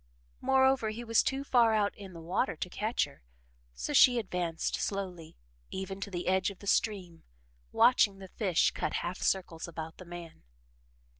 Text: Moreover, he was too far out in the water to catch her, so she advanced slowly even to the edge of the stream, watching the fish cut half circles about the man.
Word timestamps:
Moreover, 0.41 0.89
he 0.89 1.03
was 1.03 1.21
too 1.21 1.43
far 1.43 1.75
out 1.75 1.95
in 1.95 2.13
the 2.13 2.21
water 2.21 2.55
to 2.55 2.69
catch 2.71 3.03
her, 3.05 3.21
so 3.75 3.93
she 3.93 4.17
advanced 4.17 4.77
slowly 4.77 5.37
even 5.69 6.01
to 6.01 6.09
the 6.09 6.25
edge 6.27 6.49
of 6.49 6.57
the 6.57 6.65
stream, 6.65 7.21
watching 7.71 8.17
the 8.17 8.27
fish 8.27 8.71
cut 8.71 8.93
half 9.05 9.19
circles 9.19 9.67
about 9.67 9.97
the 9.97 10.05
man. 10.05 10.41